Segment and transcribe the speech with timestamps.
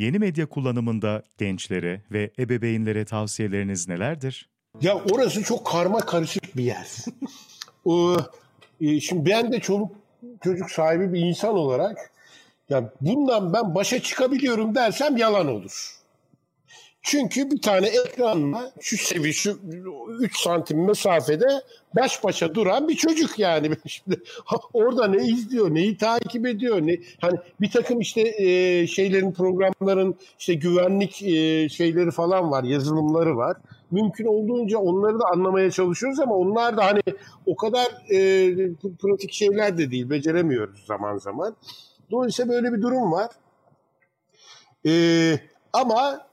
[0.00, 4.48] Yeni medya kullanımında gençlere ve ebeveynlere tavsiyeleriniz nelerdir?
[4.80, 6.86] Ya orası çok karma karışık bir yer.
[8.80, 9.92] E, şimdi ben de çoluk
[10.44, 12.10] çocuk sahibi bir insan olarak
[12.68, 15.99] ya bundan ben başa çıkabiliyorum dersem yalan olur.
[17.10, 19.58] Çünkü bir tane ekranla şu sevi şu
[20.20, 21.46] 3 santim mesafede
[21.96, 23.70] baş başa duran bir çocuk yani.
[23.86, 24.22] Şimdi
[24.72, 30.54] orada ne izliyor, neyi takip ediyor, ne hani bir takım işte e, şeylerin programların işte
[30.54, 33.56] güvenlik e, şeyleri falan var, yazılımları var.
[33.90, 37.02] Mümkün olduğunca onları da anlamaya çalışıyoruz ama onlar da hani
[37.46, 38.18] o kadar e,
[39.02, 41.56] pratik şeyler de değil, beceremiyoruz zaman zaman.
[42.10, 43.30] Dolayısıyla böyle bir durum var.
[44.86, 44.92] E,
[45.72, 46.29] ama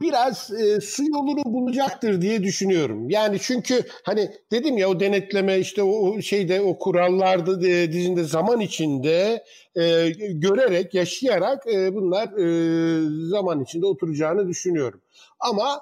[0.00, 3.10] biraz e, su yolunu bulacaktır diye düşünüyorum.
[3.10, 8.60] Yani çünkü hani dedim ya o denetleme işte o şeyde o kurallarda e, dizinde zaman
[8.60, 9.44] içinde
[9.76, 15.00] e, görerek yaşayarak e, bunlar e, zaman içinde oturacağını düşünüyorum.
[15.40, 15.80] Ama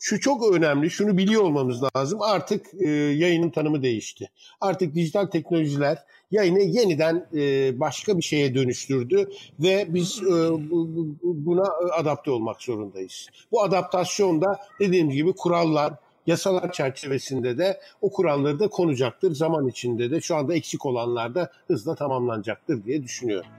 [0.00, 2.22] şu çok önemli, şunu biliyor olmamız lazım.
[2.22, 4.30] Artık e, yayının tanımı değişti.
[4.60, 5.98] Artık dijital teknolojiler
[6.30, 9.28] yayını yeniden e, başka bir şeye dönüştürdü
[9.60, 13.28] ve biz e, bu, buna adapte olmak zorundayız.
[13.52, 15.94] Bu adaptasyonda dediğim gibi kurallar,
[16.26, 19.34] yasalar çerçevesinde de o kuralları da konacaktır.
[19.34, 23.50] Zaman içinde de şu anda eksik olanlar da hızla tamamlanacaktır diye düşünüyorum.